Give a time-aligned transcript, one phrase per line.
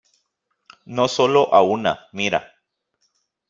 [0.87, 2.55] no solo a una, mira.